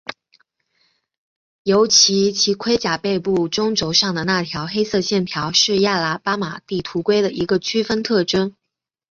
[1.61, 8.55] 尤其其盔甲背部中轴上的那道黑色线条是亚拉巴马地图龟的一个区分特征。